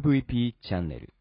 [0.00, 1.12] MVP チャンネル。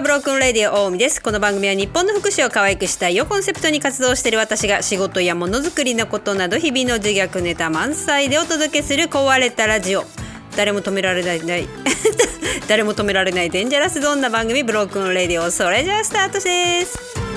[0.00, 1.22] ブロークンレディオ大海です。
[1.22, 10.04] この番組は日本の福祉を可愛くしたいをコンセプトに活動している私が仕事やものづくりのことなど日々の自虐ネタ満載でお届けする壊れたラジオ。
[10.56, 11.68] 誰も止められない
[12.66, 17.29] 誰も止められないデンジャラスどんな番組ブロークンレディオそれじゃあスタートです。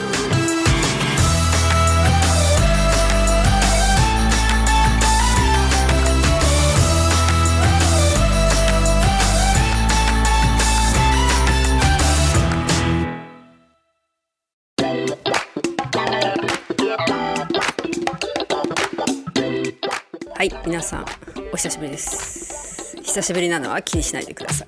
[20.35, 21.05] はい、皆さん
[21.53, 22.98] お久しぶりです。
[23.03, 24.67] 久しぶりなのは気にしないでください。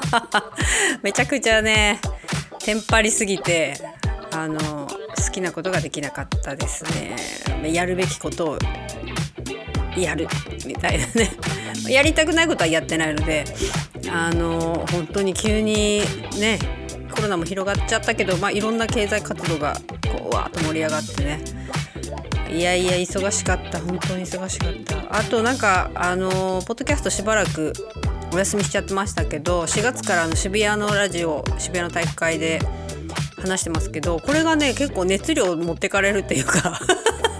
[1.02, 2.00] めちゃくちゃね、
[2.58, 3.74] テンパりすぎて、
[4.30, 7.16] あの好きなことができなかったですね。
[7.70, 8.58] やるべきことを
[9.96, 10.26] やる
[10.66, 11.30] みたいなね。
[11.88, 13.44] やりたくないことはやってないので、
[14.10, 16.02] あの本当に急に
[16.40, 16.58] ね、
[17.14, 19.76] コロナも広がっちゃったけど、まあいろんな経済活動が
[20.10, 21.61] こうわーっと盛り上がってね。
[22.52, 23.80] いやいや忙しかった。
[23.80, 25.18] 本当に忙しかった。
[25.18, 26.30] あとなんかあの
[26.66, 27.72] ポッドキャストしばらく
[28.32, 32.60] お休みしちゃってましたけど4月からの渋谷のラジオ渋谷の大会で
[33.38, 36.80] 話してますけどこれがね結構熱量持ってかれるっていうか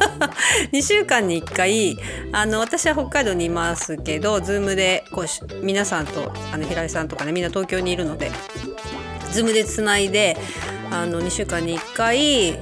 [0.72, 1.96] 2週間に1回
[2.32, 8.30] あの私は北海道にいますけど Zoom でこう皆さんとあの平井さんとかねみんな東京にいるので
[9.32, 10.36] Zoom でつないで
[10.92, 12.56] あの2週間に1回、え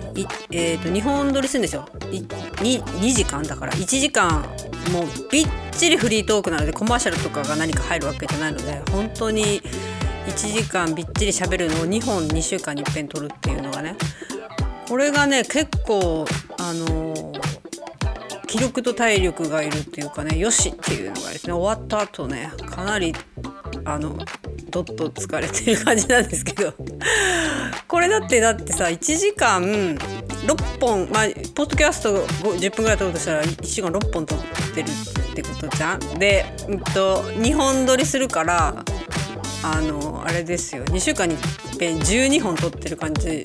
[0.50, 1.88] ー、と2本撮りするんですよ。
[2.10, 3.72] 2, 2時間だから。
[3.72, 4.44] 1時間
[4.92, 9.62] もうびっちりフリートークなのでコマーシャルとかが何か入るわけじゃないので本当に
[10.26, 13.96] 1時間びっちり喋るのを2本2週間にいっぺん撮るっていうのがね
[14.88, 16.26] これがね結構
[16.58, 17.60] あのー
[18.50, 23.14] 気力と体力がいるっていうかねよしっていうのがですね終わった後ねかなり
[23.84, 24.18] あの
[24.70, 26.72] どっと疲れてる感じなんですけど。
[27.88, 34.38] これだってだってさ1時間6本まあポッドキャスト10分ぐらい撮るとしたら1時間6本撮っ
[34.74, 36.18] てるってことじゃん？
[36.18, 38.84] で、うんと、2本撮りするから
[39.62, 40.84] あのあれですよ。
[40.86, 43.42] 2週間に一遍12本撮ってる感じね。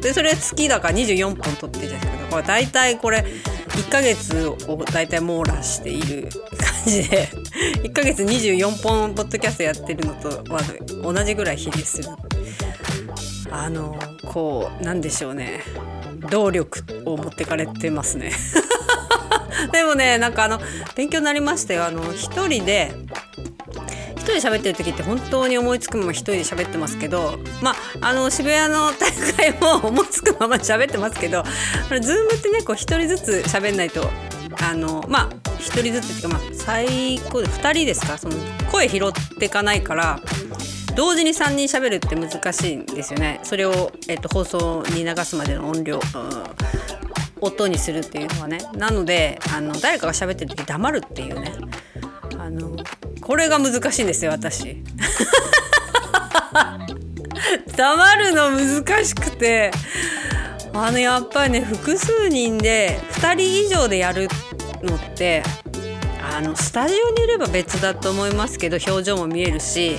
[0.00, 2.30] でそれ月だから24本撮ってるじゃないですか。
[2.30, 3.24] これ大体これ
[3.74, 4.56] 1ヶ月を
[4.92, 7.28] 大体網羅している感じで
[7.82, 10.60] 1ヶ月24本ポッドキャストやってるのとは
[11.02, 12.08] 同じぐらい比例する。
[13.50, 13.96] あの
[14.26, 15.62] こうなんでしょうね。
[16.30, 18.32] 動力を持ってかれてますね。
[19.72, 20.60] でもねなんかあの
[20.96, 22.92] 勉強になりましたよあの一人で
[24.24, 31.44] 人で喋ってる時って本当に思いつくまま一人で喋ってますけどまああの渋谷の大会も思いつくまま喋ってますけど
[32.00, 34.10] ズームってねこう一人ずつ喋んないと
[34.62, 38.18] あのまあ一人ずつっていうかまあ最高で2人ですか？
[38.18, 38.36] その
[38.70, 40.20] 声拾っていかないから
[40.94, 43.40] 同時に3人喋るって難しいんですよね。
[43.42, 46.00] それを、えっと、放送に流すまでの音量、うん
[47.40, 48.58] 音にするっていうのはね。
[48.74, 51.52] なのであの誰かが喋ってる時黙るっていうね。
[53.24, 54.82] これが難しいんですよ私。
[57.76, 59.72] 黙るの難しくて。
[60.76, 64.28] あのやっぱりね複数人で2人以上でやる
[64.82, 65.44] のって
[66.20, 69.96] あのスタジオにいれば別だと思いますけど表情も見えるし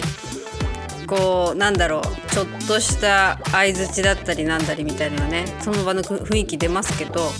[1.07, 7.31] こうなんだろうちょっとした相づちだったりなんだりみたいなねその場の雰囲気出ますけど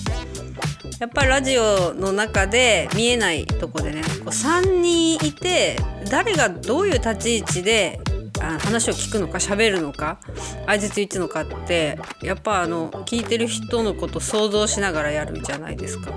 [0.99, 5.75] やっぱりラジオの中で見えないとこでねこう3人いて
[6.09, 7.99] 誰がどういう立ち位置で
[8.59, 10.19] 話を聞くのか喋るのか
[10.65, 16.11] 相づち打つのかってやっぱあの聞いてる人のこと想像しながらやるじゃないですか。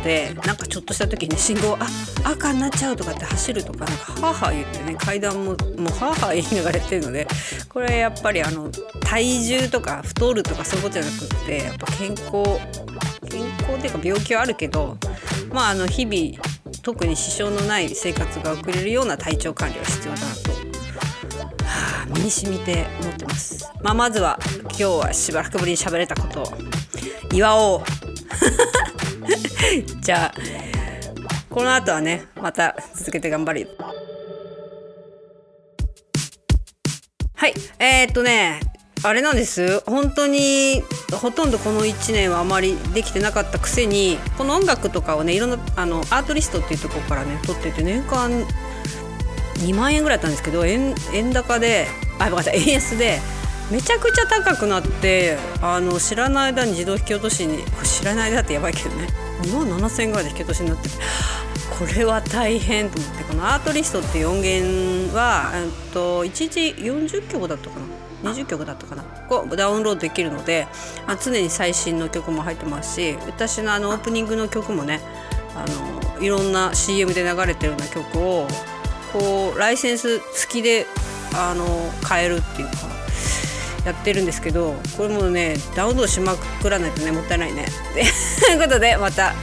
[0.09, 1.87] でなんかちょっとした時に信号あ
[2.25, 5.55] 赤になっちゃうとかって走るとかなんかハーハー言ってね階段ももう
[5.93, 7.29] ハーハー言いながらやってるので
[7.69, 8.71] これやっぱりあの
[9.03, 12.31] 体重とか太るとかそういうことじゃなくってやっぱ健康
[13.29, 14.97] 健康っていうか病気はあるけど
[15.53, 16.43] まああの日々
[16.81, 23.71] 特に支障のない生活が送れるような体調管理は必要だなと、身に染みて思ってます。
[23.83, 24.39] まあ、まずは
[24.69, 26.47] 今日はしばらくぶりに喋れたことを
[27.31, 27.83] 祝おう
[30.01, 30.35] じゃあ
[31.51, 33.69] この後はねまた続けて頑張る
[37.35, 38.61] はいえー、っとね
[39.05, 39.81] あれなんです？
[39.87, 40.83] 本当に
[41.13, 48.45] ほとんどこの1年はあまりできてなかったくせにこの音楽とかをねいろんなあのアートリストっていうところからね撮ってて年間
[49.59, 51.87] 2万円ぐらいだったんですけど円円高で
[52.19, 53.21] あごめんなさい円安で
[53.71, 59.09] めちゃくちゃ高くなってあの知らない間に自動引き落としに知らない間ってやばいけどね。
[59.43, 60.89] 2万7000円ぐらいで引き落としになって
[61.79, 67.79] これは大変と思ってこのアートリストっていう音源は、えっと、1日40曲だったか
[68.25, 69.05] な？20曲だったかな？
[69.29, 70.67] こうダウンロードできるので、
[71.07, 75.01] あ、常に最新の曲も入ってますし私のあのオープニングの曲もね
[75.55, 75.65] あ
[76.17, 78.49] のいろんな CM で流れてるような曲を
[79.13, 80.87] こうライセンス付きで
[81.35, 81.65] あの
[82.03, 82.99] 買えるっていうか。
[83.89, 87.67] やってるんですけどこれもねダウンロードしまくらないとねもったいないね。
[88.41, 89.35] ということでまた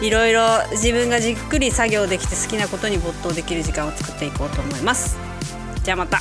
[0.00, 0.42] いろいろ
[0.72, 5.16] 自分がじっくり作業できて好きなことに没頭できる時間を作っていこうと思います。
[5.82, 6.20] じゃあまた。